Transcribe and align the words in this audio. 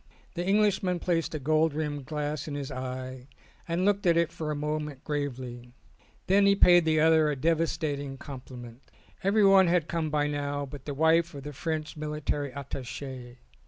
The 0.33 0.43
Englishman 0.43 0.97
placed 0.97 1.35
a 1.35 1.39
gold 1.39 1.75
rimmed 1.75 2.07
glass 2.07 2.47
in 2.47 2.55
his 2.55 2.71
eye 2.71 3.27
and 3.67 3.85
looked 3.85 4.07
at 4.07 4.17
it 4.17 4.31
for 4.31 4.49
a 4.49 4.55
mo 4.55 4.79
ment 4.79 5.03
gravely; 5.03 5.73
then 6.25 6.47
he 6.47 6.55
paid 6.55 6.85
the 6.85 6.99
other 6.99 7.29
a 7.29 7.35
devastating 7.35 8.17
compliment. 8.17 8.81
Everyone 9.23 9.67
had 9.67 9.87
come 9.87 10.09
by 10.09 10.25
now 10.25 10.65
but 10.65 10.85
the 10.85 10.95
wife 10.95 11.35
of 11.35 11.43
the 11.43 11.53
French 11.53 11.95
Military 11.95 12.51
Attache. 12.51 13.37